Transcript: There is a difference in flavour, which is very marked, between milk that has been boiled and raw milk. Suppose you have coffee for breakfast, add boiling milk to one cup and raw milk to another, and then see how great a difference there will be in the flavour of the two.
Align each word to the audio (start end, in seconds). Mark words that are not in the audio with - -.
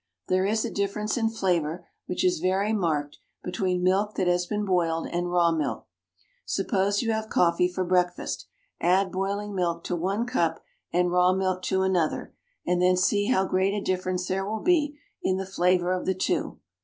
There 0.29 0.47
is 0.47 0.65
a 0.65 0.71
difference 0.71 1.15
in 1.15 1.29
flavour, 1.29 1.85
which 2.07 2.25
is 2.25 2.39
very 2.39 2.73
marked, 2.73 3.19
between 3.43 3.83
milk 3.83 4.15
that 4.15 4.25
has 4.25 4.47
been 4.47 4.65
boiled 4.65 5.05
and 5.07 5.29
raw 5.29 5.51
milk. 5.51 5.85
Suppose 6.43 7.03
you 7.03 7.11
have 7.11 7.29
coffee 7.29 7.67
for 7.67 7.83
breakfast, 7.85 8.47
add 8.79 9.11
boiling 9.11 9.53
milk 9.53 9.83
to 9.83 9.95
one 9.95 10.25
cup 10.25 10.63
and 10.91 11.11
raw 11.11 11.33
milk 11.33 11.61
to 11.65 11.83
another, 11.83 12.33
and 12.65 12.81
then 12.81 12.97
see 12.97 13.27
how 13.27 13.45
great 13.45 13.75
a 13.75 13.79
difference 13.79 14.27
there 14.27 14.43
will 14.43 14.61
be 14.63 14.97
in 15.21 15.37
the 15.37 15.45
flavour 15.45 15.91
of 15.93 16.07
the 16.07 16.15
two. 16.15 16.57